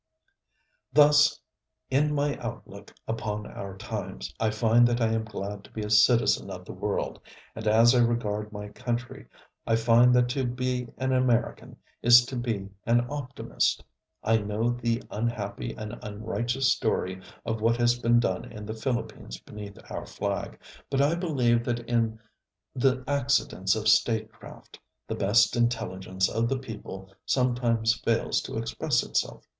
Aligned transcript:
Thus 0.91 1.39
in 1.91 2.11
my 2.15 2.35
outlook 2.39 2.91
upon 3.07 3.45
our 3.45 3.77
times 3.77 4.33
I 4.39 4.49
find 4.49 4.87
that 4.87 4.99
I 4.99 5.09
am 5.11 5.25
glad 5.25 5.63
to 5.65 5.69
be 5.71 5.83
a 5.83 5.91
citizen 5.91 6.49
of 6.49 6.65
the 6.65 6.71
world, 6.73 7.19
and 7.55 7.67
as 7.67 7.93
I 7.93 7.99
regard 7.99 8.51
my 8.51 8.69
country, 8.69 9.27
I 9.67 9.75
find 9.75 10.11
that 10.15 10.27
to 10.29 10.43
be 10.47 10.87
an 10.97 11.13
American 11.13 11.77
is 12.01 12.25
to 12.25 12.35
be 12.35 12.67
an 12.83 13.05
optimist. 13.11 13.83
I 14.23 14.37
know 14.37 14.71
the 14.71 15.03
unhappy 15.11 15.75
and 15.77 15.99
unrighteous 16.01 16.71
story 16.71 17.21
of 17.45 17.61
what 17.61 17.77
has 17.77 17.99
been 17.99 18.19
done 18.19 18.45
in 18.45 18.65
the 18.65 18.73
Philippines 18.73 19.37
beneath 19.39 19.77
our 19.91 20.07
flag; 20.07 20.57
but 20.89 20.99
I 20.99 21.13
believe 21.13 21.63
that 21.65 21.81
in 21.81 22.19
the 22.73 23.03
accidents 23.07 23.75
of 23.75 23.87
statecraft 23.87 24.79
the 25.07 25.13
best 25.13 25.55
intelligence 25.55 26.27
of 26.27 26.49
the 26.49 26.57
people 26.57 27.13
sometimes 27.23 27.93
fails 27.99 28.41
to 28.41 28.57
express 28.57 29.03
itself. 29.03 29.45